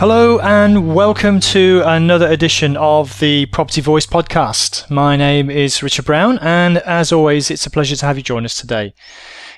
[0.00, 4.90] Hello and welcome to another edition of the Property Voice podcast.
[4.90, 8.46] My name is Richard Brown, and as always, it's a pleasure to have you join
[8.46, 8.94] us today.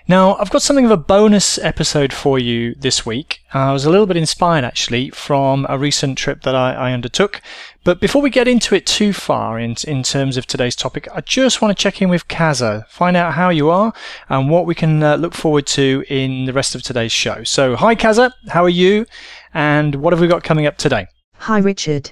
[0.08, 3.44] Now, I've got something of a bonus episode for you this week.
[3.54, 7.40] I was a little bit inspired actually from a recent trip that I, I undertook.
[7.84, 11.20] But before we get into it too far in, in terms of today's topic, I
[11.20, 13.92] just want to check in with Kaza, find out how you are
[14.28, 17.44] and what we can uh, look forward to in the rest of today's show.
[17.44, 19.06] So, hi Kaza, how are you?
[19.54, 21.06] And what have we got coming up today?
[21.36, 22.10] Hi, Richard.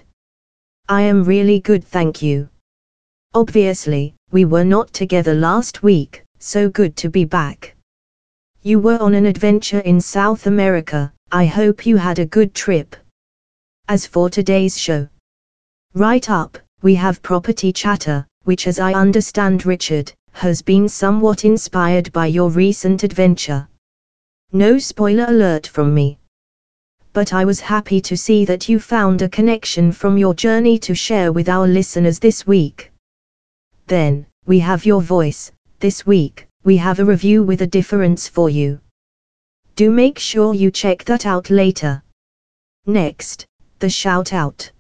[0.90, 2.50] I am really good, thank you.
[3.32, 7.74] Obviously, we were not together last week, so good to be back.
[8.62, 12.94] You were on an adventure in South America, I hope you had a good trip.
[13.88, 15.08] As for today's show,
[15.94, 22.12] right up, we have property chatter, which, as I understand, Richard, has been somewhat inspired
[22.12, 23.66] by your recent adventure.
[24.52, 26.19] No spoiler alert from me
[27.12, 30.94] but I was happy to see that you found a connection from your journey to
[30.94, 32.92] share with our listeners this week.
[33.86, 35.50] Then, we have your voice,
[35.80, 38.80] this week, we have a review with a difference for you.
[39.76, 42.02] Do make sure you check that out later.
[42.86, 43.46] Next,
[43.78, 44.70] the shout out.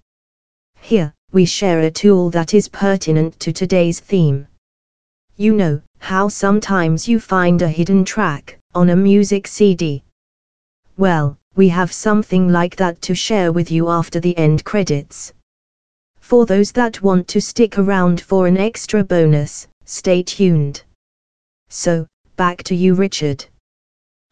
[0.80, 4.46] Here, we share a tool that is pertinent to today's theme.
[5.36, 10.02] You know, how sometimes you find a hidden track on a music CD.
[10.96, 15.32] Well, we have something like that to share with you after the end credits.
[16.20, 20.82] For those that want to stick around for an extra bonus, stay tuned.
[21.68, 22.06] So,
[22.36, 23.44] back to you, Richard.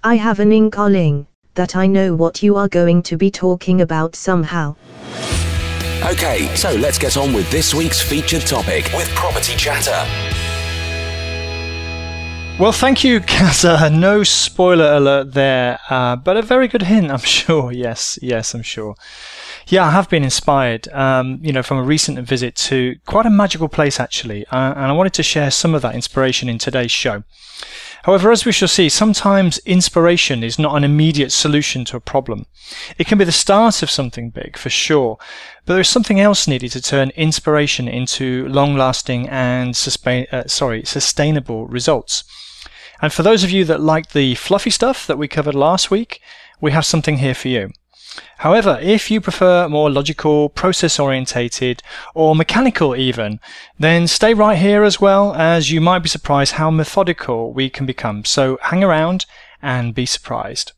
[0.04, 4.14] I have an inkling that I know what you are going to be talking about
[4.14, 4.76] somehow.
[6.04, 10.38] Okay, so let's get on with this week's featured topic with Property Chatter.
[12.58, 13.88] Well, thank you, Kaza.
[13.96, 17.70] No spoiler alert there, uh, but a very good hint, I'm sure.
[17.70, 18.96] Yes, yes, I'm sure.
[19.69, 23.30] Yeah, I have been inspired, um, you know, from a recent visit to quite a
[23.30, 26.91] magical place, actually, uh, and I wanted to share some of that inspiration in today's
[26.91, 27.22] show.
[28.02, 32.46] However, as we shall see, sometimes inspiration is not an immediate solution to a problem.
[32.98, 35.16] It can be the start of something big, for sure,
[35.64, 41.69] but there is something else needed to turn inspiration into long-lasting and uh, sorry, sustainable
[41.69, 42.25] results.
[43.00, 46.20] And for those of you that like the fluffy stuff that we covered last week,
[46.60, 47.70] we have something here for you.
[48.38, 51.82] However, if you prefer more logical, process orientated,
[52.14, 53.38] or mechanical even,
[53.78, 57.87] then stay right here as well, as you might be surprised how methodical we can
[57.87, 58.25] become.
[58.25, 59.26] So hang around
[59.62, 60.72] and be surprised.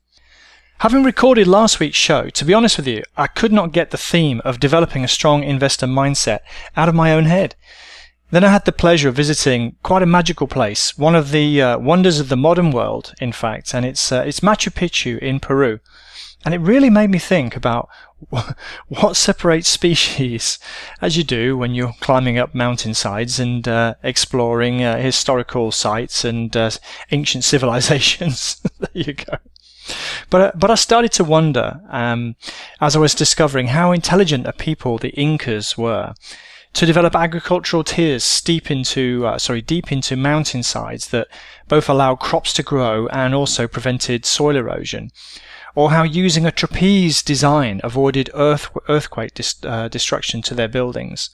[0.81, 3.99] Having recorded last week's show, to be honest with you, I could not get the
[3.99, 6.41] theme of developing a strong investor mindset
[6.77, 7.55] out of my own head.
[8.31, 11.79] Then I had the pleasure of visiting quite a magical place, one of the uh,
[11.79, 15.81] wonders of the modern world, in fact, and it's uh, it's Machu Picchu in Peru,
[16.45, 17.89] and it really made me think about
[18.89, 20.61] what separates species,
[21.03, 26.57] as you do when you're climbing up mountainsides and uh, exploring uh, historical sites and
[26.57, 26.71] uh,
[27.11, 28.61] ancient civilizations.
[28.79, 29.39] there you go.
[30.31, 32.37] But uh, but I started to wonder um,
[32.81, 36.15] as I was discovering how intelligent a people the Incas were
[36.73, 41.29] to develop agricultural tiers steep into, uh, sorry, deep into mountainsides that
[41.69, 45.11] both allow crops to grow and also prevented soil erosion.
[45.75, 51.31] Or how using a trapeze design avoided earth, earthquake dis, uh, destruction to their buildings.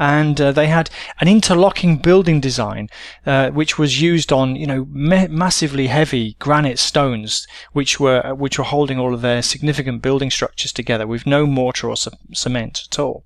[0.00, 0.90] And uh, they had
[1.20, 2.88] an interlocking building design,
[3.26, 8.58] uh, which was used on, you know, ma- massively heavy granite stones, which were which
[8.58, 12.82] were holding all of their significant building structures together with no mortar or c- cement
[12.90, 13.24] at all.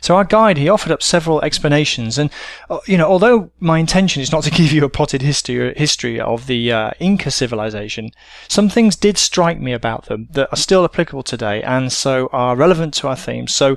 [0.00, 2.30] So our guide, he offered up several explanations, and
[2.70, 6.20] uh, you know, although my intention is not to give you a potted history history
[6.20, 8.10] of the uh, Inca civilization,
[8.48, 12.56] some things did strike me about them that are still applicable today, and so are
[12.56, 13.46] relevant to our theme.
[13.46, 13.76] So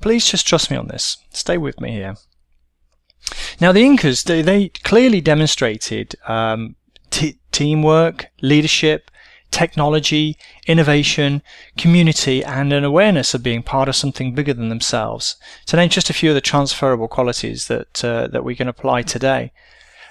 [0.00, 1.16] please just trust me on this.
[1.30, 2.16] Stay with me here.
[3.60, 6.76] Now, the Incas, they, they clearly demonstrated um,
[7.10, 9.10] t- teamwork, leadership,
[9.50, 11.42] technology, innovation,
[11.76, 15.36] community, and an awareness of being part of something bigger than themselves.
[15.66, 19.02] To name just a few of the transferable qualities that uh, that we can apply
[19.02, 19.52] today.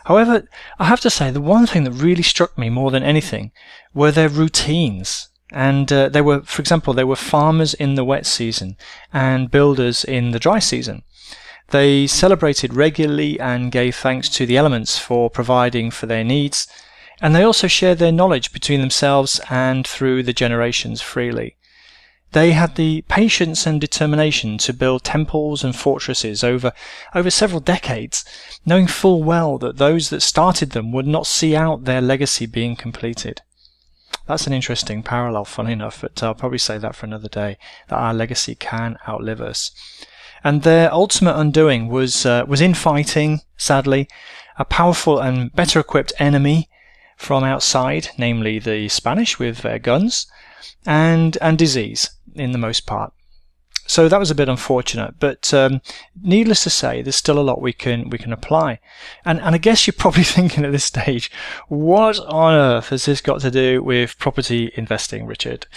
[0.05, 0.47] However,
[0.79, 3.51] I have to say the one thing that really struck me more than anything
[3.93, 8.25] were their routines And uh, they were, for example, they were farmers in the wet
[8.25, 8.77] season
[9.13, 11.03] and builders in the dry season.
[11.69, 16.67] They celebrated regularly and gave thanks to the elements for providing for their needs,
[17.21, 21.55] and they also shared their knowledge between themselves and through the generations freely.
[22.31, 26.73] They had the patience and determination to build temples and fortresses over,
[27.13, 28.25] over several decades,
[28.65, 32.75] knowing full well that those that started them would not see out their legacy being
[32.75, 33.41] completed.
[34.27, 37.57] That's an interesting parallel, funny enough, but I'll probably say that for another day,
[37.87, 39.71] that our legacy can outlive us.
[40.43, 44.09] And their ultimate undoing was, uh, was infighting, sadly,
[44.57, 46.69] a powerful and better equipped enemy
[47.15, 50.27] from outside, namely the Spanish with their guns,
[50.85, 53.13] and, and disease in the most part.
[53.87, 55.79] So that was a bit unfortunate, but um,
[56.19, 58.79] needless to say, there's still a lot we can we can apply.
[59.23, 61.31] And and I guess you're probably thinking at this stage,
[61.67, 65.67] what on earth has this got to do with property investing, Richard?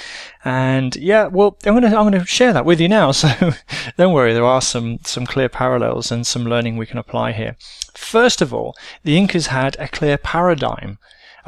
[0.43, 3.13] And yeah, well, I'm gonna I'm gonna share that with you now.
[3.19, 3.53] So
[3.99, 7.57] don't worry, there are some some clear parallels and some learning we can apply here.
[7.95, 10.99] First of all, the Incas had a clear paradigm,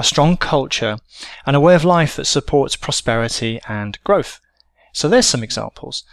[0.01, 0.99] a strong culture,
[1.47, 4.41] and a way of life that supports prosperity and growth.
[4.93, 6.05] So there's some examples.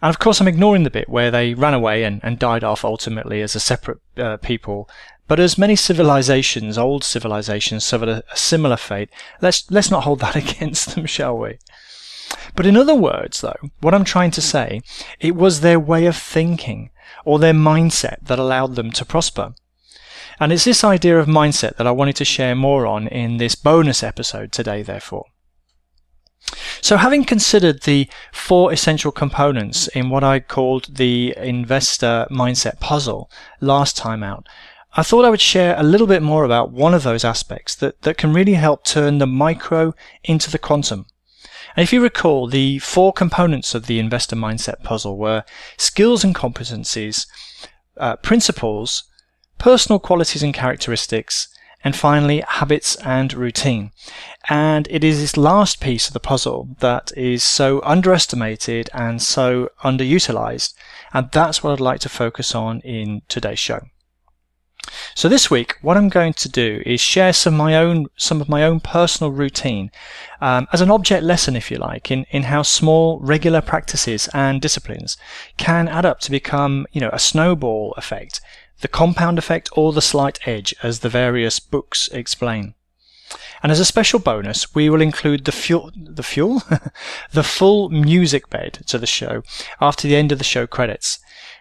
[0.00, 2.84] And of course, I'm ignoring the bit where they ran away and, and died off
[2.84, 4.88] ultimately as a separate uh, people.
[5.28, 9.10] But as many civilizations, old civilizations, suffered a, a similar fate,
[9.40, 11.58] let's, let's not hold that against them, shall we?
[12.56, 14.80] But in other words, though, what I'm trying to say,
[15.20, 16.90] it was their way of thinking
[17.24, 19.54] or their mindset that allowed them to prosper.
[20.40, 23.54] And it's this idea of mindset that I wanted to share more on in this
[23.54, 25.26] bonus episode today, therefore.
[26.80, 33.30] So having considered the four essential components in what I called the investor mindset puzzle
[33.60, 34.48] last time out,
[34.94, 38.02] I thought I would share a little bit more about one of those aspects that,
[38.02, 39.94] that can really help turn the micro
[40.24, 41.06] into the quantum.
[41.76, 45.44] And if you recall, the four components of the investor mindset puzzle were
[45.78, 47.26] skills and competencies,
[47.96, 49.04] uh, principles,
[49.62, 51.46] personal qualities and characteristics,
[51.84, 53.92] and finally habits and routine.
[54.48, 59.68] And it is this last piece of the puzzle that is so underestimated and so
[59.84, 60.74] underutilized.
[61.14, 63.82] And that's what I'd like to focus on in today's show.
[65.14, 68.40] So this week, what I'm going to do is share some of my own, some
[68.40, 69.92] of my own personal routine,
[70.40, 74.60] um, as an object lesson, if you like, in, in how small, regular practices and
[74.60, 75.16] disciplines
[75.56, 78.40] can add up to become, you know, a snowball effect
[78.82, 82.74] the compound effect or the slight edge, as the various books explain.
[83.62, 86.62] And as a special bonus, we will include the fuel, the fuel,
[87.32, 89.42] the full music bed to the show
[89.80, 91.18] after the end of the show credits,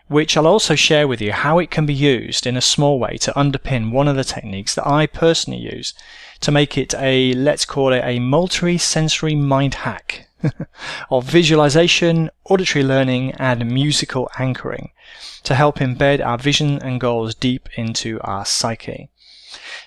[0.08, 3.18] which I'll also share with you how it can be used in a small way
[3.22, 5.94] to underpin one of the techniques that I personally use
[6.42, 10.28] to make it a, let's call it a multi-sensory mind hack
[11.10, 14.92] of visualization, auditory learning, and musical anchoring
[15.44, 19.10] to help embed our vision and goals deep into our psyche.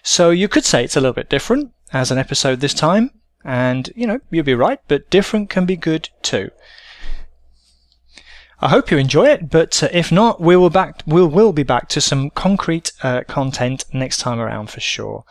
[0.03, 3.11] So you could say it's a little bit different as an episode this time,
[3.45, 6.51] and you know, you'd be right, but different can be good too.
[8.61, 11.89] I hope you enjoy it, but uh, if not, we will back we'll be back
[11.91, 15.25] to some concrete uh, content next time around for sure.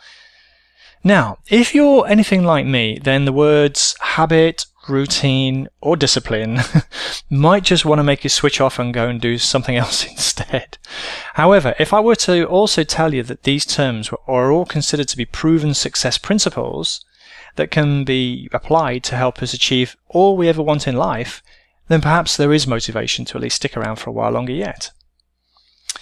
[1.02, 6.60] Now, if you're anything like me, then the words habit, routine, or discipline
[7.30, 10.78] might just want to make you switch off and go and do something else instead.
[11.34, 15.16] However, if I were to also tell you that these terms are all considered to
[15.16, 17.04] be proven success principles
[17.56, 21.42] that can be applied to help us achieve all we ever want in life,
[21.88, 24.90] then perhaps there is motivation to at least stick around for a while longer yet.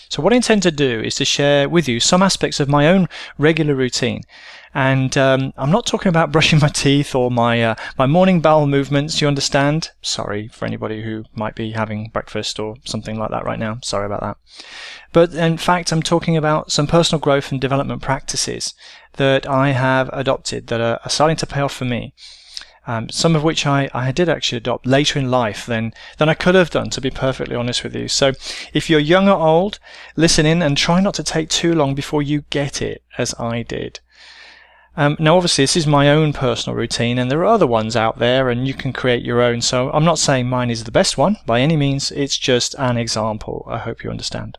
[0.09, 2.87] So what I intend to do is to share with you some aspects of my
[2.87, 3.09] own
[3.39, 4.23] regular routine
[4.75, 8.67] and um, I'm not talking about brushing my teeth or my uh, my morning bowel
[8.67, 9.21] movements.
[9.21, 9.91] You understand?
[10.00, 13.79] Sorry for anybody who might be having breakfast or something like that right now.
[13.83, 14.37] Sorry about that.
[15.12, 18.75] But in fact, I'm talking about some personal growth and development practices
[19.14, 22.14] that I have adopted that are, are starting to pay off for me.
[22.85, 26.35] Um, some of which I, I did actually adopt later in life than, than I
[26.35, 28.09] could have done, to be perfectly honest with you.
[28.09, 28.33] So
[28.73, 29.79] if you're young or old,
[30.17, 33.62] listen in and try not to take too long before you get it, as I
[33.62, 34.00] did.
[34.97, 38.19] Um, now, obviously, this is my own personal routine, and there are other ones out
[38.19, 39.63] there, and you can create your own.
[39.63, 42.11] So, I'm not saying mine is the best one by any means.
[42.11, 43.65] It's just an example.
[43.69, 44.59] I hope you understand.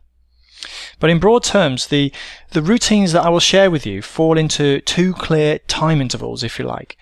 [0.98, 2.12] But in broad terms, the
[2.50, 6.58] the routines that I will share with you fall into two clear time intervals, if
[6.58, 6.96] you like.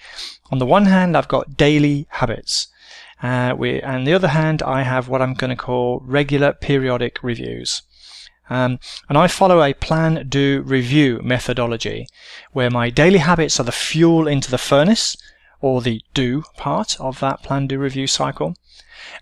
[0.50, 2.68] On the one hand, I've got daily habits,
[3.22, 7.22] uh, we, and the other hand, I have what I'm going to call regular periodic
[7.22, 7.82] reviews.
[8.52, 12.06] Um, and I follow a plan, do, review methodology
[12.52, 15.16] where my daily habits are the fuel into the furnace
[15.62, 18.54] or the do part of that plan, do, review cycle.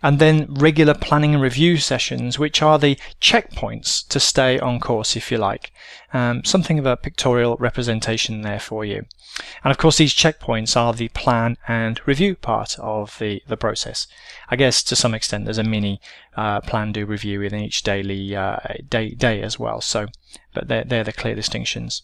[0.02, 5.16] And then regular planning and review sessions, which are the checkpoints to stay on course,
[5.16, 5.72] if you like.
[6.12, 9.06] Um, something of a pictorial representation there for you.
[9.62, 14.06] And of course, these checkpoints are the plan and review part of the, the process.
[14.48, 16.00] I guess to some extent there's a mini
[16.36, 18.58] uh, plan, do, review in each daily uh,
[18.88, 19.80] day, day as well.
[19.80, 20.06] So,
[20.52, 22.02] but they're, they're the clear distinctions.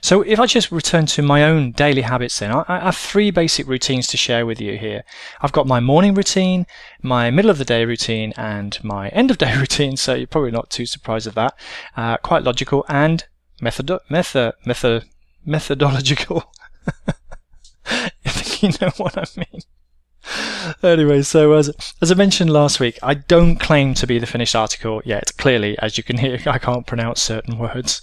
[0.00, 3.30] So if I just return to my own daily habits then, I, I, have three
[3.30, 5.04] basic routines to share with you here.
[5.40, 6.66] I've got my morning routine,
[7.02, 10.50] my middle of the day routine, and my end of day routine, so you're probably
[10.50, 11.54] not too surprised at that.
[11.96, 13.24] Uh, quite logical and
[13.60, 15.04] method, method, method,
[15.44, 16.44] methodological.
[17.86, 19.62] I think you know what I mean
[20.82, 24.54] anyway, so as as I mentioned last week, I don't claim to be the finished
[24.54, 25.32] article yet.
[25.36, 28.00] Clearly, as you can hear, I can't pronounce certain words,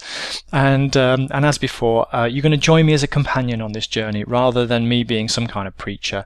[0.52, 3.72] and um, and as before, uh, you're going to join me as a companion on
[3.72, 6.26] this journey rather than me being some kind of preacher.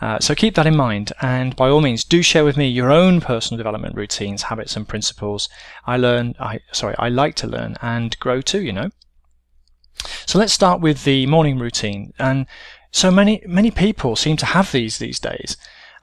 [0.00, 2.90] Uh, so keep that in mind, and by all means, do share with me your
[2.90, 5.48] own personal development routines, habits, and principles.
[5.86, 8.62] I learn, I sorry, I like to learn and grow too.
[8.62, 8.90] You know.
[10.26, 12.46] So let's start with the morning routine, and
[12.90, 15.56] so many many people seem to have these these days.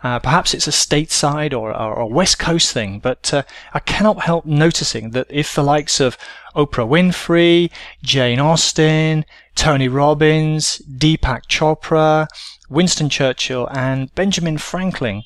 [0.03, 3.41] Uh, perhaps it's a stateside or, or, a West Coast thing, but uh,
[3.73, 6.15] I cannot help noticing that if the likes of
[6.55, 7.71] Oprah Winfrey,
[8.03, 9.25] Jane Austen,
[9.55, 12.27] Tony Robbins, Deepak Chopra,
[12.69, 15.23] Winston Churchill, and Benjamin Franklin,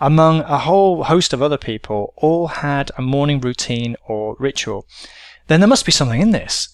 [0.00, 4.86] among a whole host of other people, all had a morning routine or ritual,
[5.48, 6.68] then there must be something in this.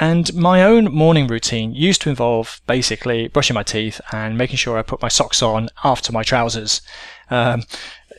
[0.00, 4.76] And my own morning routine used to involve basically brushing my teeth and making sure
[4.76, 6.80] I put my socks on after my trousers.
[7.30, 7.62] Um,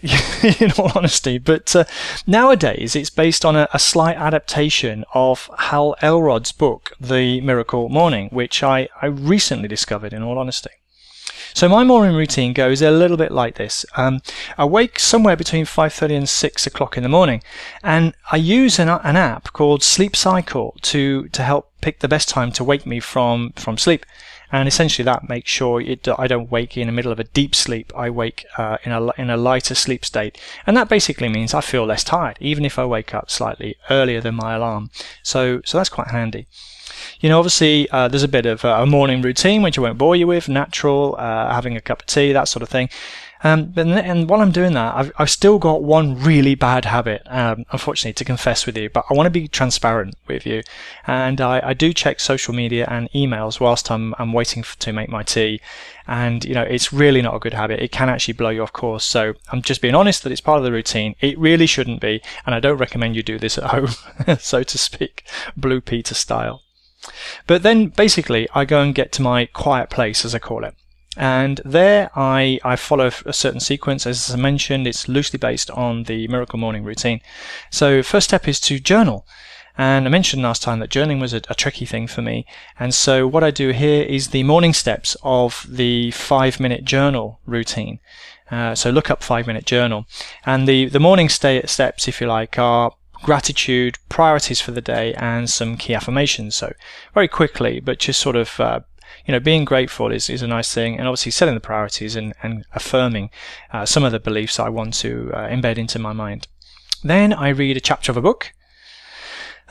[0.59, 1.85] in all honesty, but uh,
[2.27, 8.29] nowadays it's based on a, a, slight adaptation of Hal Elrod's book, The Miracle Morning,
[8.29, 10.71] which I, I recently discovered in all honesty.
[11.55, 13.85] So my morning routine goes a little bit like this.
[13.95, 14.19] Um,
[14.57, 17.41] I wake somewhere between 5.30 and 6 o'clock in the morning
[17.81, 22.27] and I use an, an app called Sleep Cycle to, to help pick the best
[22.27, 24.05] time to wake me from, from sleep.
[24.51, 27.55] And essentially that makes sure it, I don't wake in the middle of a deep
[27.55, 27.89] sleep.
[27.95, 30.37] I wake uh, in, a, in a lighter sleep state.
[30.67, 34.19] And that basically means I feel less tired, even if I wake up slightly earlier
[34.19, 34.89] than my alarm.
[35.23, 36.47] So, so that's quite handy.
[37.19, 39.97] You know, obviously, uh, there's a bit of uh, a morning routine, which I won't
[39.97, 42.89] bore you with, natural, uh, having a cup of tea, that sort of thing.
[43.45, 47.21] Um, but and while I'm doing that, I've, I've still got one really bad habit,
[47.27, 48.89] um, unfortunately, to confess with you.
[48.89, 50.63] But I want to be transparent with you,
[51.05, 54.91] and I, I do check social media and emails whilst I'm I'm waiting for, to
[54.91, 55.61] make my tea,
[56.07, 57.81] and you know it's really not a good habit.
[57.81, 59.05] It can actually blow you off course.
[59.05, 61.15] So I'm just being honest that it's part of the routine.
[61.21, 63.89] It really shouldn't be, and I don't recommend you do this at home,
[64.39, 65.23] so to speak,
[65.55, 66.64] Blue Peter style.
[67.47, 70.75] But then basically I go and get to my quiet place, as I call it.
[71.17, 74.05] And there I, I follow a certain sequence.
[74.05, 77.21] As I mentioned, it's loosely based on the Miracle Morning routine.
[77.71, 79.25] So first step is to journal.
[79.77, 82.45] And I mentioned last time that journaling was a, a, tricky thing for me.
[82.79, 87.39] And so what I do here is the morning steps of the five minute journal
[87.45, 87.99] routine.
[88.49, 90.05] Uh, so look up five minute journal.
[90.45, 92.91] And the, the morning steps, if you like, are
[93.25, 96.55] gratitude, priorities for the day, and some key affirmations.
[96.55, 96.71] So
[97.15, 98.81] very quickly, but just sort of uh,
[99.25, 102.33] you know, being grateful is, is a nice thing, and obviously setting the priorities and,
[102.43, 103.31] and affirming
[103.73, 106.47] uh, some of the beliefs I want to uh, embed into my mind.
[107.03, 108.53] Then I read a chapter of a book,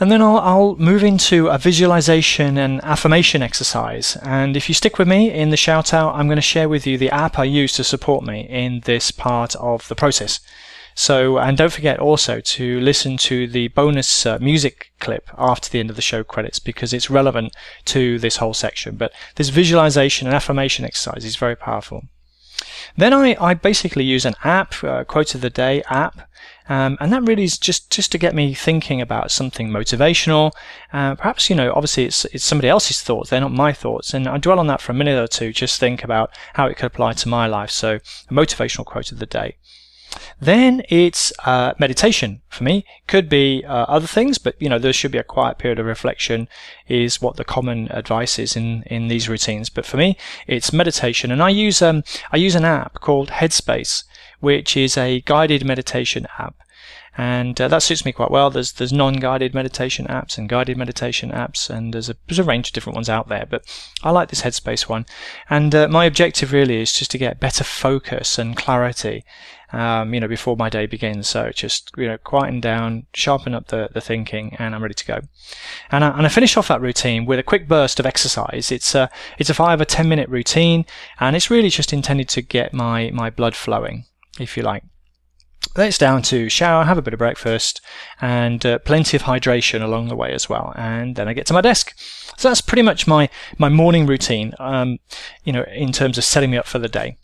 [0.00, 4.16] and then I'll, I'll move into a visualization and affirmation exercise.
[4.22, 6.84] And if you stick with me in the shout out, I'm going to share with
[6.88, 10.40] you the app I use to support me in this part of the process.
[10.94, 15.80] So, and don't forget also to listen to the bonus uh, music clip after the
[15.80, 17.54] end of the show credits because it's relevant
[17.86, 18.96] to this whole section.
[18.96, 22.04] But this visualization and affirmation exercise is very powerful.
[22.96, 26.28] Then I, I basically use an app, uh, quote of the day app,
[26.68, 30.52] um, and that really is just, just to get me thinking about something motivational.
[30.92, 34.14] Uh, perhaps, you know, obviously it's, it's somebody else's thoughts, they're not my thoughts.
[34.14, 36.76] And I dwell on that for a minute or two, just think about how it
[36.76, 37.70] could apply to my life.
[37.70, 39.56] So, a motivational quote of the day.
[40.40, 42.84] Then it's uh, meditation for me.
[43.06, 45.86] Could be uh, other things, but you know there should be a quiet period of
[45.86, 46.48] reflection.
[46.88, 49.70] Is what the common advice is in in these routines.
[49.70, 50.16] But for me,
[50.46, 52.02] it's meditation, and I use um
[52.32, 54.04] I use an app called Headspace,
[54.40, 56.56] which is a guided meditation app.
[57.16, 58.50] and uh, that suits me quite well.
[58.50, 62.68] There's there's non-guided meditation apps and guided meditation apps, and there's a there's a range
[62.68, 63.46] of different ones out there.
[63.48, 63.64] But
[64.02, 65.06] I like this Headspace one,
[65.48, 69.24] and uh, my objective really is just to get better focus and clarity.
[69.74, 71.28] Um, you know, before my day begins.
[71.28, 75.04] So just, you know, quieten down, sharpen up the, the thinking, and I'm ready to
[75.04, 75.20] go.
[75.90, 78.70] And I, and I finish off that routine with a quick burst of exercise.
[78.70, 80.84] It's a, it's a five or 10 minute routine,
[81.18, 84.04] and it's really just intended to get my, my blood flowing,
[84.38, 84.84] if you like.
[85.74, 87.80] Then it's down to shower, have a bit of breakfast,
[88.20, 90.72] and uh, plenty of hydration along the way as well.
[90.76, 91.94] And then I get to my desk.
[92.36, 93.28] So that's pretty much my,
[93.58, 94.98] my morning routine, um,
[95.42, 97.16] you know, in terms of setting me up for the day.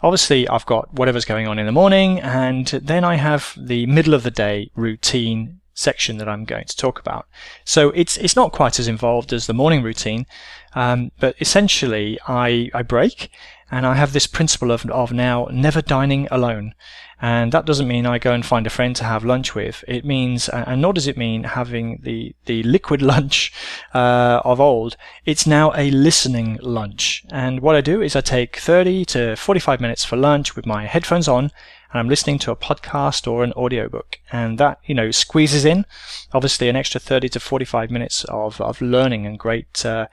[0.00, 4.14] Obviously, I've got whatever's going on in the morning, and then I have the middle
[4.14, 7.26] of the day routine section that I'm going to talk about.
[7.64, 10.26] So it's it's not quite as involved as the morning routine,
[10.74, 13.30] um, but essentially I I break
[13.70, 16.74] and I have this principle of, of now never dining alone.
[17.22, 19.84] And that doesn't mean I go and find a friend to have lunch with.
[19.86, 23.52] It means, and nor does it mean having the, the liquid lunch
[23.94, 24.96] uh, of old.
[25.24, 27.24] It's now a listening lunch.
[27.30, 30.86] And what I do is I take 30 to 45 minutes for lunch with my
[30.86, 34.18] headphones on, and I'm listening to a podcast or an audiobook.
[34.32, 35.86] And that, you know, squeezes in,
[36.32, 40.08] obviously, an extra 30 to 45 minutes of, of learning and great, uh,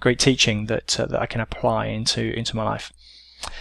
[0.00, 2.90] great teaching that, uh, that I can apply into, into my life.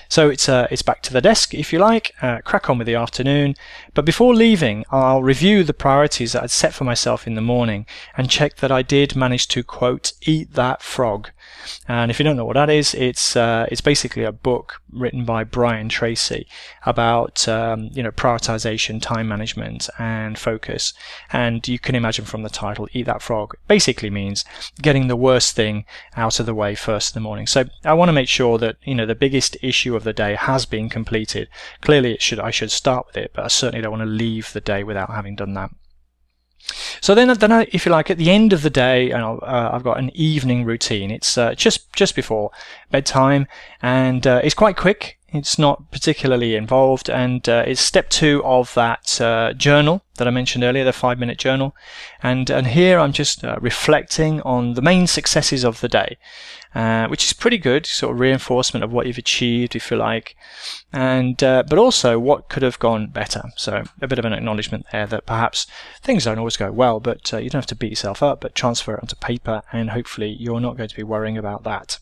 [0.10, 2.88] So it's uh, it's back to the desk, if you like, uh, crack on with
[2.88, 3.56] the afternoon.
[3.94, 7.86] But before leaving, I'll review the priorities that I'd set for myself in the morning
[8.16, 11.32] and check that I did manage to quote eat that frog.
[11.88, 15.26] And if you don't know what that is, it's uh, it's basically a book written
[15.26, 16.48] by Brian Tracy
[16.86, 20.94] about um, you know prioritization, time management, and focus.
[21.32, 24.46] And you can imagine from the title, "Eat That Frog," basically means
[24.82, 25.86] getting the worst thing
[26.16, 27.48] out of the way first in the morning.
[27.48, 30.36] So I want to make sure that you know the biggest issue of the day
[30.36, 31.50] has been completed.
[31.82, 34.54] Clearly, it should I should start with it, but I certainly don't want to leave
[34.54, 35.72] the day without having done that.
[37.02, 39.70] So then, then I, if you like, at the end of the day, and uh,
[39.74, 41.12] I've got an evening routine.
[41.12, 42.52] It's uh, just just before
[42.92, 43.48] bedtime,
[43.82, 45.20] and uh, it's quite quick.
[45.34, 50.32] It's not particularly involved, and uh, it's step two of that uh, journal that I
[50.32, 51.76] mentioned earlier, the five minute journal.
[52.22, 56.18] And, and here I'm just uh, reflecting on the main successes of the day,
[56.76, 60.36] uh, which is pretty good, sort of reinforcement of what you've achieved, if you like.
[60.92, 63.44] And, uh, but also what could have gone better.
[63.56, 65.68] So a bit of an acknowledgement there that perhaps
[66.02, 68.56] things don't always go well, but uh, you don't have to beat yourself up, but
[68.56, 72.00] transfer it onto paper and hopefully you're not going to be worrying about that.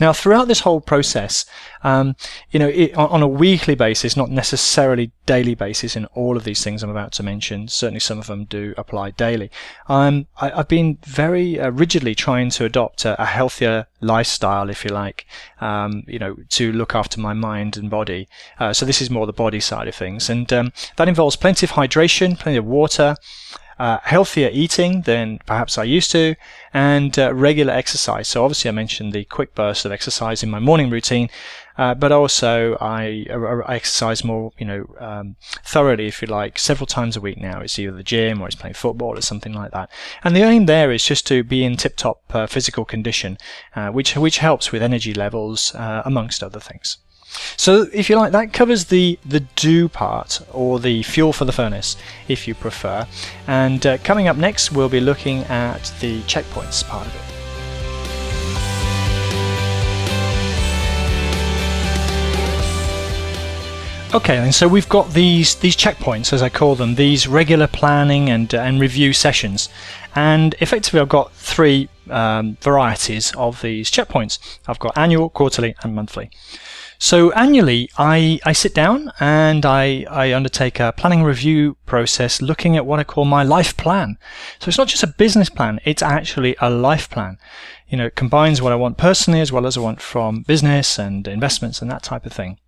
[0.00, 1.44] Now, throughout this whole process,
[1.82, 2.16] um,
[2.50, 6.64] you know, it, on, a weekly basis, not necessarily daily basis, in all of these
[6.64, 9.50] things I'm about to mention, certainly some of them do apply daily.
[9.88, 14.84] Um, I, have been very uh, rigidly trying to adopt a, a, healthier lifestyle, if
[14.84, 15.26] you like,
[15.60, 18.28] um, you know, to look after my mind and body.
[18.58, 21.66] Uh, so this is more the body side of things, and um, that involves plenty
[21.66, 23.16] of hydration, plenty of water
[23.80, 26.34] uh, healthier eating than perhaps I used to,
[26.74, 28.28] and uh, regular exercise.
[28.28, 31.30] So obviously, I mentioned the quick burst of exercise in my morning routine,
[31.78, 36.86] uh, but also I, I, exercise more, you know, um, thoroughly, if you like, several
[36.86, 37.62] times a week now.
[37.62, 39.90] It's either the gym or it's playing football or something like that.
[40.22, 43.38] And the aim there is just to be in tip-top uh, physical condition,
[43.74, 46.98] uh, which which helps with energy levels, uh, amongst other things.
[47.56, 51.52] So, if you like, that covers the, the do part, or the fuel for the
[51.52, 51.96] furnace,
[52.28, 53.06] if you prefer.
[53.46, 57.30] And uh, coming up next, we'll be looking at the checkpoints part of it.
[64.12, 68.28] Okay, and so we've got these these checkpoints, as I call them, these regular planning
[68.28, 69.68] and uh, and review sessions,
[70.16, 74.40] and effectively I've got three um, varieties of these checkpoints.
[74.66, 76.30] I've got annual, quarterly, and monthly.
[77.02, 82.76] So annually, I, I sit down and I, I undertake a planning review process looking
[82.76, 84.18] at what I call my life plan.
[84.58, 87.38] So it's not just a business plan, it's actually a life plan.
[87.88, 90.98] You know, it combines what I want personally as well as I want from business
[90.98, 92.58] and investments and that type of thing.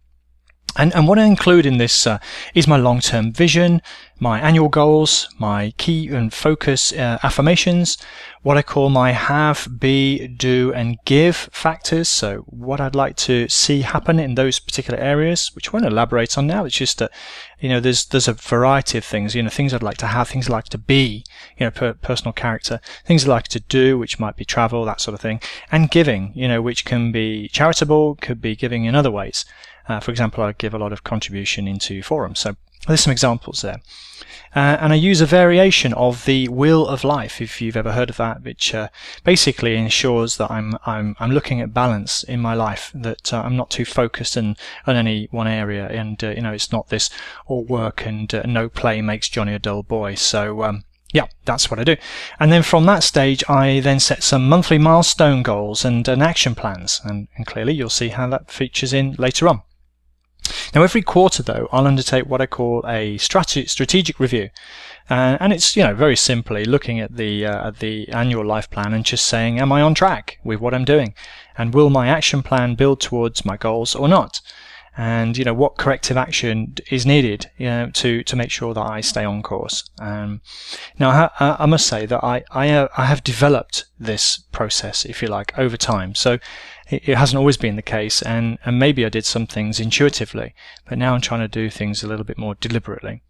[0.78, 2.18] And, and what I include in this uh,
[2.54, 3.82] is my long-term vision,
[4.22, 7.98] my annual goals, my key and focus uh, affirmations,
[8.42, 12.08] what I call my have, be, do, and give factors.
[12.08, 16.38] So what I'd like to see happen in those particular areas, which I won't elaborate
[16.38, 16.64] on now.
[16.64, 17.10] It's just that,
[17.58, 20.28] you know, there's, there's a variety of things, you know, things I'd like to have,
[20.28, 21.24] things I'd like to be,
[21.58, 25.00] you know, per, personal character, things I'd like to do, which might be travel, that
[25.00, 25.40] sort of thing,
[25.72, 29.44] and giving, you know, which can be charitable, could be giving in other ways.
[29.88, 32.38] Uh, for example, I give a lot of contribution into forums.
[32.38, 32.54] So
[32.86, 33.80] there's some examples there.
[34.54, 38.10] Uh, and I use a variation of the Wheel of Life, if you've ever heard
[38.10, 38.88] of that, which uh,
[39.24, 43.56] basically ensures that I'm I'm I'm looking at balance in my life, that uh, I'm
[43.56, 47.08] not too focused in, on any one area, and uh, you know it's not this
[47.46, 50.16] all work and uh, no play makes Johnny a dull boy.
[50.16, 51.96] So um, yeah, that's what I do.
[52.38, 56.54] And then from that stage, I then set some monthly milestone goals and, and action
[56.54, 57.00] plans.
[57.04, 59.62] And, and clearly, you'll see how that features in later on.
[60.74, 64.50] Now, every quarter, though, I'll undertake what I call a strate- strategic review.
[65.10, 68.70] Uh, and it's, you know, very simply looking at the, uh, at the annual life
[68.70, 71.14] plan and just saying, am I on track with what I'm doing?
[71.58, 74.40] And will my action plan build towards my goals or not?
[74.96, 78.82] and you know what corrective action is needed you know, to to make sure that
[78.82, 79.88] I stay on course.
[79.98, 80.42] Um,
[80.98, 85.22] now I, I, must say that I I, uh, I, have developed this process, if
[85.22, 86.14] you like, over time.
[86.14, 86.38] So
[86.92, 90.54] it, hasn't always been the case, and and maybe I did some things intuitively,
[90.88, 93.22] but now I'm trying to do things a little bit more deliberately.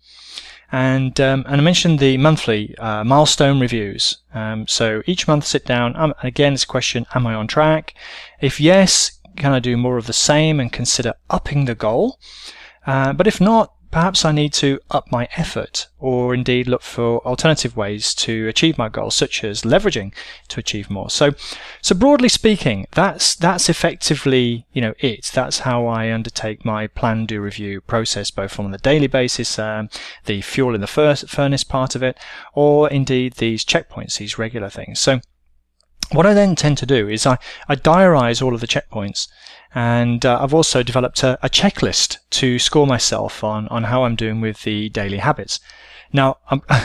[0.70, 4.18] And um, and I mentioned the monthly uh, milestone reviews.
[4.32, 5.94] Um, so each month, sit down.
[5.96, 7.94] Um, again, a question: Am I on track?
[8.40, 12.18] If yes, can I do more of the same and consider upping the goal?
[12.86, 17.24] Uh, but if not, perhaps I need to up my effort or indeed look for
[17.26, 20.12] alternative ways to achieve my goals, such as leveraging
[20.48, 21.10] to achieve more.
[21.10, 21.32] So,
[21.82, 25.30] so broadly speaking, that's, that's effectively, you know, it.
[25.32, 29.90] That's how I undertake my plan, do, review process, both on the daily basis, um,
[30.24, 32.18] the fuel in the first furnace part of it,
[32.54, 34.98] or indeed these checkpoints, these regular things.
[34.98, 35.20] So,
[36.12, 39.28] what I then tend to do is I, I diarize all of the checkpoints
[39.74, 44.16] and uh, I've also developed a, a, checklist to score myself on, on how I'm
[44.16, 45.60] doing with the daily habits.
[46.12, 46.38] Now,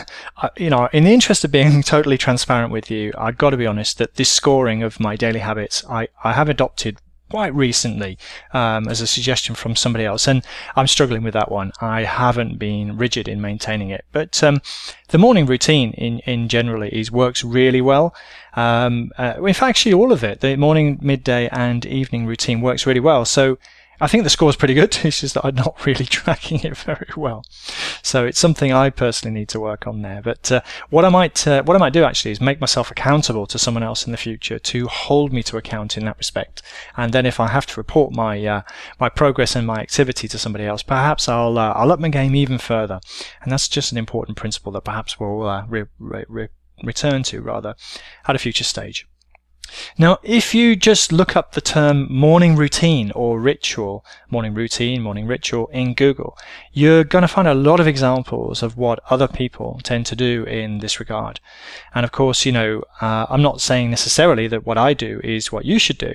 [0.58, 3.68] you know, in the interest of being totally transparent with you, I've got to be
[3.68, 6.98] honest that this scoring of my daily habits, I, I have adopted
[7.30, 8.18] quite recently
[8.54, 10.44] um, as a suggestion from somebody else, and
[10.76, 11.72] I'm struggling with that one.
[11.82, 14.62] I haven't been rigid in maintaining it, but um,
[15.10, 18.16] the morning routine in in generally is works really well.
[18.56, 22.88] Um, uh, in fact, actually, all of it, the morning, midday, and evening routine works
[22.88, 23.24] really well.
[23.24, 23.58] So
[24.00, 24.98] I think the score is pretty good.
[25.08, 27.46] It's just that I'm not really tracking it very well.
[28.04, 30.22] So it's something I personally need to work on there.
[30.22, 33.48] But uh, what I might uh, what I might do actually is make myself accountable
[33.48, 36.62] to someone else in the future to hold me to account in that respect.
[36.96, 38.62] And then if I have to report my uh,
[39.00, 42.36] my progress and my activity to somebody else, perhaps I'll uh, I'll up my game
[42.36, 43.00] even further.
[43.42, 46.50] And that's just an important principle that perhaps we'll uh, re- re-
[46.84, 47.76] return to rather
[48.28, 49.08] at a future stage.
[49.98, 55.28] Now, if you just look up the term morning routine or ritual, morning routine, morning
[55.28, 56.38] ritual in Google,
[56.72, 60.44] you're going to find a lot of examples of what other people tend to do
[60.44, 61.40] in this regard.
[61.94, 65.52] And of course, you know, uh, I'm not saying necessarily that what I do is
[65.52, 66.14] what you should do.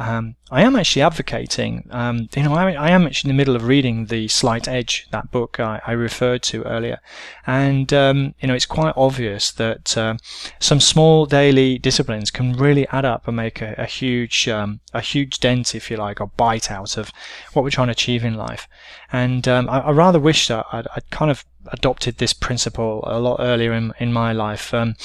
[0.00, 3.54] Um, I am actually advocating, um, you know, I, I, am actually in the middle
[3.54, 7.00] of reading The Slight Edge, that book I, I referred to earlier.
[7.46, 10.16] And, um, you know, it's quite obvious that uh,
[10.58, 15.02] some small daily disciplines can really add up and make a, a huge, um, a
[15.02, 17.12] huge dent, if you like, or bite out of
[17.52, 18.66] what we're trying to achieve in life.
[19.12, 23.18] And um, I, I, rather wish that I'd, I'd kind of adopted this principle a
[23.18, 24.72] lot earlier in, in my life.
[24.72, 24.96] Um,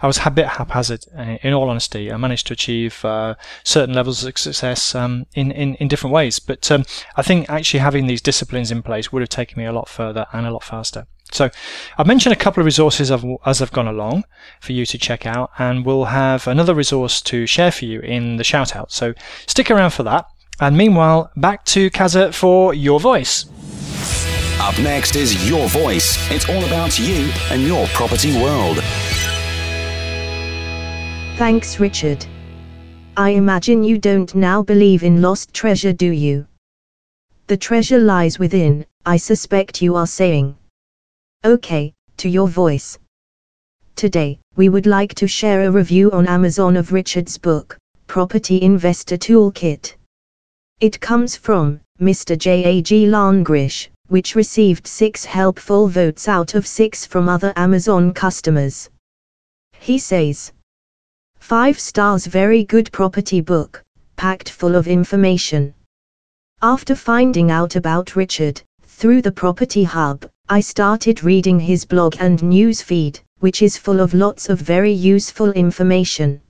[0.00, 2.10] I was a bit haphazard, uh, in all honesty.
[2.12, 6.38] I managed to achieve uh, certain levels of success um, in, in, in different ways.
[6.38, 6.84] But um,
[7.16, 10.26] I think actually having these disciplines in place would have taken me a lot further
[10.32, 11.06] and a lot faster.
[11.32, 11.50] So
[11.98, 14.24] I've mentioned a couple of resources as I've gone along
[14.60, 18.36] for you to check out, and we'll have another resource to share for you in
[18.36, 18.92] the shout out.
[18.92, 19.14] So
[19.46, 20.26] stick around for that.
[20.60, 23.46] And meanwhile, back to Kaza for your voice.
[24.60, 26.16] Up next is Your Voice.
[26.30, 28.78] It's all about you and your property world.
[31.36, 32.24] Thanks, Richard.
[33.16, 36.46] I imagine you don't now believe in lost treasure, do you?
[37.48, 40.56] The treasure lies within, I suspect you are saying.
[41.44, 42.96] Okay, to your voice.
[43.96, 49.16] Today, we would like to share a review on Amazon of Richard's book, Property Investor
[49.16, 49.96] Toolkit.
[50.80, 52.38] It comes from Mr.
[52.38, 52.64] J.
[52.64, 52.82] A.
[52.82, 53.06] G.
[53.06, 58.90] Langrish which received 6 helpful votes out of 6 from other Amazon customers.
[59.80, 60.52] He says,
[61.38, 63.82] 5 stars very good property book,
[64.16, 65.74] packed full of information.
[66.62, 72.42] After finding out about Richard, through the Property Hub, I started reading his blog and
[72.42, 76.40] news feed, which is full of lots of very useful information.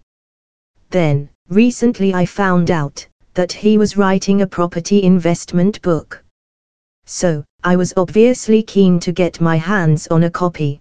[0.90, 6.23] Then, recently I found out that he was writing a property investment book.
[7.06, 10.80] So, I was obviously keen to get my hands on a copy.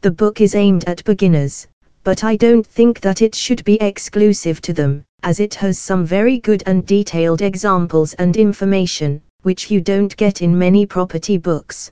[0.00, 1.66] The book is aimed at beginners,
[2.04, 6.06] but I don't think that it should be exclusive to them, as it has some
[6.06, 11.90] very good and detailed examples and information, which you don't get in many property books.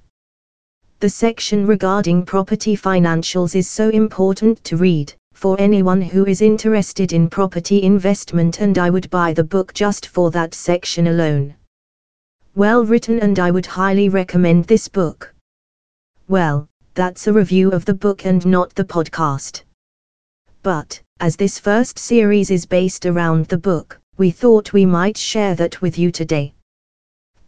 [1.00, 7.12] The section regarding property financials is so important to read for anyone who is interested
[7.12, 11.54] in property investment, and I would buy the book just for that section alone.
[12.56, 15.34] Well written, and I would highly recommend this book.
[16.28, 19.62] Well, that's a review of the book and not the podcast.
[20.62, 25.56] But, as this first series is based around the book, we thought we might share
[25.56, 26.54] that with you today.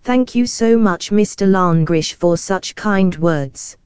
[0.03, 1.47] Thank you so much, Mr.
[1.47, 3.77] Langrish, for such kind words.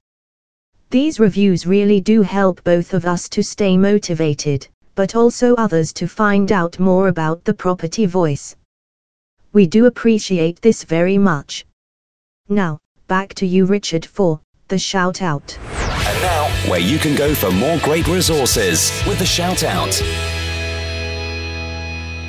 [0.88, 6.08] These reviews really do help both of us to stay motivated, but also others to
[6.08, 8.56] find out more about the property voice.
[9.52, 11.66] We do appreciate this very much.
[12.48, 15.58] Now, back to you, Richard, for the shout out.
[15.58, 20.00] And now, where you can go for more great resources with the shout out.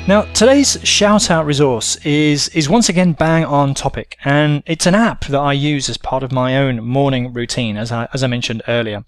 [0.08, 4.96] Now, today's shout out resource is, is once again bang on topic, and it's an
[4.96, 8.26] app that I use as part of my own morning routine, as I, as I
[8.26, 9.04] mentioned earlier.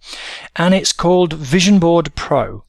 [0.54, 2.62] And it's called Vision Board Pro.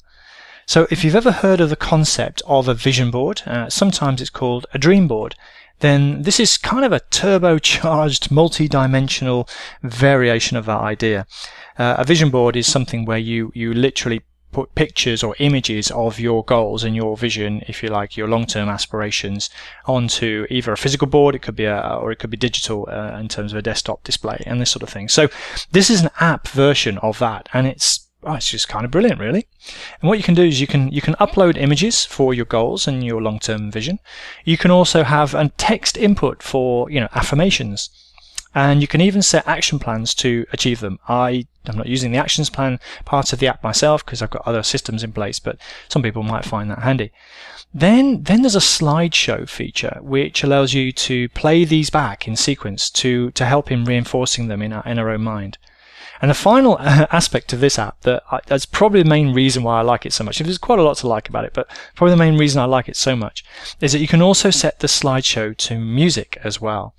[0.67, 4.29] So, if you've ever heard of the concept of a vision board, uh, sometimes it's
[4.29, 5.35] called a dream board,
[5.79, 9.47] then this is kind of a turbocharged, multi dimensional
[9.83, 11.27] variation of that idea.
[11.77, 14.21] Uh, a vision board is something where you, you literally
[14.55, 18.69] put pictures or images of your goals and your vision, if you like, your long-term
[18.69, 19.49] aspirations
[19.85, 23.19] onto either a physical board, it could be a, or it could be digital uh,
[23.19, 25.09] in terms of a desktop display and this sort of thing.
[25.09, 25.27] So
[25.71, 29.19] this is an app version of that, and it's oh, it's just kind of brilliant,
[29.19, 29.47] really.
[30.01, 32.87] And what you can do is you can you can upload images for your goals
[32.87, 33.99] and your long-term vision.
[34.43, 37.89] You can also have a text input for you know affirmations
[38.55, 40.97] and you can even set action plans to achieve them.
[41.09, 44.47] I I'm not using the actions plan part of the app myself because I've got
[44.47, 45.57] other systems in place, but
[45.89, 47.11] some people might find that handy.
[47.73, 52.89] Then, then there's a slideshow feature which allows you to play these back in sequence
[52.91, 55.57] to, to help in reinforcing them in our, in our own mind.
[56.25, 59.77] And the final aspect of this app that I, that's probably the main reason why
[59.77, 60.39] I like it so much.
[60.39, 62.89] There's quite a lot to like about it, but probably the main reason I like
[62.89, 63.45] it so much
[63.79, 66.95] is that you can also set the slideshow to music as well.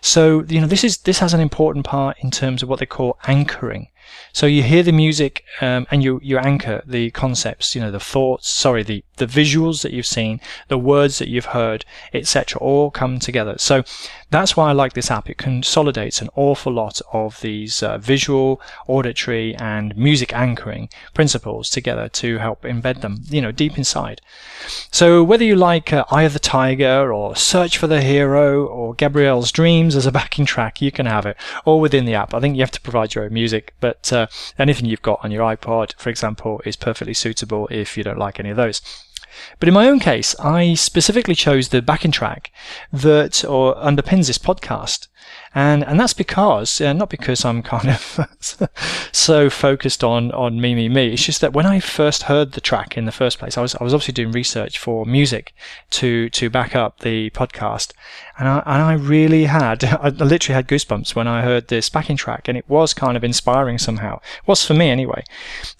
[0.00, 2.86] So you know this is this has an important part in terms of what they
[2.86, 3.88] call anchoring.
[4.32, 8.00] So you hear the music um, and you, you anchor the concepts, you know, the
[8.00, 11.84] thoughts, sorry, the, the visuals that you've seen, the words that you've heard,
[12.14, 13.56] etc., all come together.
[13.58, 13.84] So
[14.30, 15.28] that's why I like this app.
[15.28, 22.08] It consolidates an awful lot of these uh, visual, auditory, and music anchoring principles together
[22.08, 24.22] to help embed them, you know, deep inside.
[24.90, 28.94] So whether you like uh, Eye of the Tiger or Search for the Hero or
[28.94, 31.36] Gabrielle's Dreams as a backing track, you can have it
[31.66, 32.32] all within the app.
[32.32, 34.26] I think you have to provide your own music, but uh,
[34.58, 38.38] anything you've got on your iPod, for example, is perfectly suitable if you don't like
[38.38, 38.80] any of those.
[39.58, 42.52] But in my own case, I specifically chose the backing track
[42.92, 45.08] that or underpins this podcast
[45.54, 48.68] and and that's because uh, not because I'm kind of
[49.12, 51.12] so focused on on me me me.
[51.12, 53.74] It's just that when I first heard the track in the first place, I was
[53.74, 55.52] I was obviously doing research for music
[55.90, 57.92] to to back up the podcast,
[58.42, 62.16] and I and I really had I literally had goosebumps when I heard this backing
[62.16, 64.16] track, and it was kind of inspiring somehow.
[64.16, 65.22] It was for me anyway.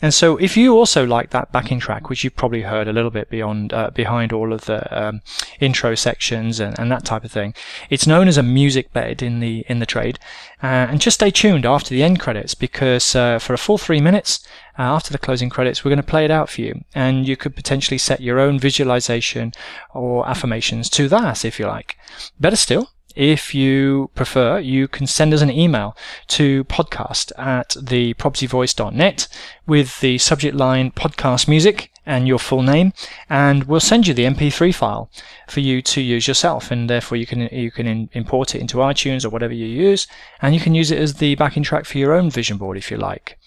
[0.01, 3.11] And so if you also like that backing track, which you've probably heard a little
[3.11, 5.22] bit beyond uh, behind all of the um,
[5.59, 7.53] intro sections and, and that type of thing,
[7.90, 10.20] it's known as a music bed in the in the trade.
[10.62, 14.01] Uh, and just stay tuned after the end credits because uh, for a full three
[14.01, 14.46] minutes
[14.78, 16.85] uh, after the closing credits, we're going to play it out for you.
[16.94, 19.52] And you could potentially set your own visualization
[19.94, 21.96] or affirmations to that if you like.
[22.40, 25.96] Better still, if you prefer, you can send us an email
[26.28, 29.28] to podcast at thepropertyvoice.net
[29.66, 32.92] with the subject line podcast music and your full name,
[33.28, 35.08] and we'll send you the MP3 file
[35.48, 38.78] for you to use yourself, and therefore you can you can in, import it into
[38.78, 40.06] iTunes or whatever you use,
[40.40, 42.90] and you can use it as the backing track for your own vision board if
[42.90, 43.38] you like.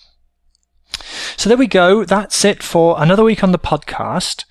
[1.38, 2.04] So there we go.
[2.06, 4.46] That's it for another week on the podcast.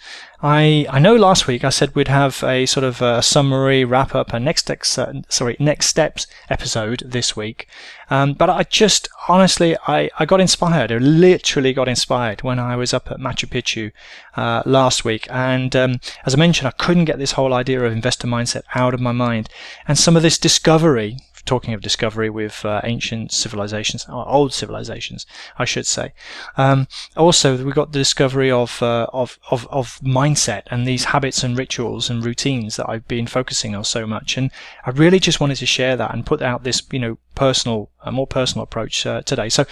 [0.45, 4.15] I I know last week I said we'd have a sort of a summary wrap
[4.15, 7.67] up, a next ex, uh, sorry next steps episode this week,
[8.11, 10.93] um, but I just honestly I, I got inspired.
[10.93, 13.93] I literally got inspired when I was up at Machu Picchu
[14.37, 17.91] uh, last week, and um, as I mentioned, I couldn't get this whole idea of
[17.91, 19.49] investor mindset out of my mind,
[19.89, 25.27] and some of this discovery talking of discovery with uh, ancient civilizations, or old civilizations,
[25.59, 26.13] I should say.
[26.57, 31.45] Um, also, we got the discovery of, uh, of, of, of mindset and these habits
[31.45, 34.37] and rituals and routines that I've been focusing on so much.
[34.37, 34.51] And
[34.85, 38.13] I really just wanted to share that and put out this, you know, personal, a
[38.13, 39.49] more personal approach uh, today.
[39.49, 39.65] So,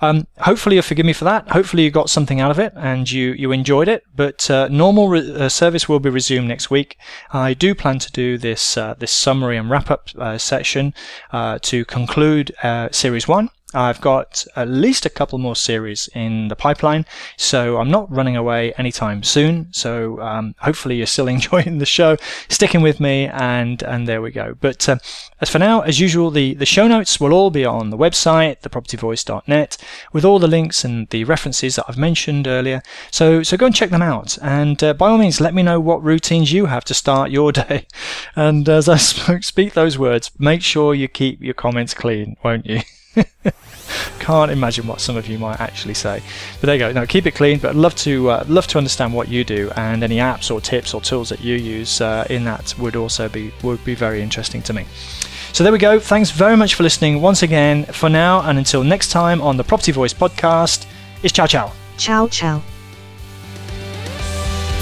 [0.00, 1.48] um, hopefully you'll forgive me for that.
[1.50, 4.04] Hopefully you got something out of it and you, you enjoyed it.
[4.14, 6.96] But uh, normal re- uh, service will be resumed next week.
[7.32, 10.94] I do plan to do this uh, this summary and wrap up uh, session
[11.32, 12.54] uh, to conclude
[12.90, 17.04] Series One I've got at least a couple more series in the pipeline,
[17.36, 19.68] so I'm not running away anytime soon.
[19.72, 22.16] So um, hopefully you're still enjoying the show,
[22.48, 24.56] sticking with me, and and there we go.
[24.58, 24.96] But uh,
[25.42, 28.62] as for now, as usual, the, the show notes will all be on the website,
[28.62, 29.76] thepropertyvoice.net,
[30.12, 32.82] with all the links and the references that I've mentioned earlier.
[33.10, 35.80] So so go and check them out, and uh, by all means, let me know
[35.80, 37.86] what routines you have to start your day.
[38.34, 42.80] And as I speak those words, make sure you keep your comments clean, won't you?
[44.18, 46.22] Can't imagine what some of you might actually say.
[46.60, 46.92] But there you go.
[46.92, 47.58] Now keep it clean.
[47.58, 50.94] But love to uh, love to understand what you do and any apps or tips
[50.94, 54.62] or tools that you use uh, in that would also be would be very interesting
[54.62, 54.86] to me.
[55.52, 55.98] So there we go.
[55.98, 57.84] Thanks very much for listening once again.
[57.86, 60.86] For now and until next time on the Property Voice podcast,
[61.22, 61.72] it's ciao ciao.
[61.96, 62.75] Ciao ciao.